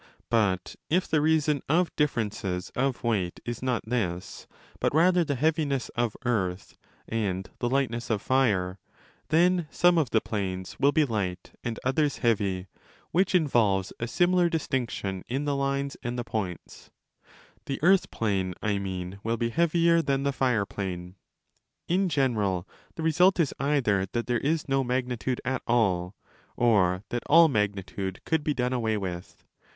® 0.01 0.03
But 0.31 0.75
if 0.89 1.07
the 1.07 1.21
reason 1.21 1.61
of 1.69 1.95
differences 1.95 2.71
of 2.71 3.03
weight 3.03 3.39
is 3.45 3.61
not 3.61 3.83
this, 3.85 4.47
but 4.79 4.95
rather 4.95 5.23
the 5.23 5.35
5 5.35 5.41
heaviness 5.41 5.89
of 5.89 6.17
earth 6.25 6.75
and 7.07 7.47
the 7.59 7.69
lightness 7.69 8.09
of 8.09 8.19
fire, 8.19 8.79
then 9.29 9.67
some 9.69 9.99
of 9.99 10.09
the 10.09 10.19
planes 10.19 10.79
will 10.79 10.91
be 10.91 11.05
light 11.05 11.51
and 11.63 11.79
others 11.83 12.17
heavy 12.17 12.65
(which 13.11 13.35
involves 13.35 13.93
a 13.99 14.07
similar 14.07 14.49
distinction 14.49 15.23
in 15.29 15.45
the 15.45 15.55
lines 15.55 15.95
and 16.01 16.17
the 16.17 16.23
points); 16.23 16.89
the 17.67 17.77
earth 17.83 18.09
plane, 18.09 18.55
I 18.59 18.79
mean, 18.79 19.19
will 19.23 19.37
be 19.37 19.49
heavier 19.51 20.01
than 20.01 20.23
the 20.23 20.33
fire 20.33 20.65
plane. 20.65 21.13
In 21.87 22.09
general, 22.09 22.67
the 22.95 23.03
result 23.03 23.39
is 23.39 23.53
either 23.59 24.07
that 24.13 24.25
there 24.25 24.39
is 24.39 24.67
no 24.67 24.83
magnitude 24.83 25.41
at 25.45 25.61
all, 25.67 26.15
or 26.57 27.03
that 27.09 27.21
all 27.27 27.47
magnitude 27.47 28.21
could 28.25 28.43
be 28.43 28.55
done 28.55 28.73
away 28.73 28.97
with. 28.97 29.43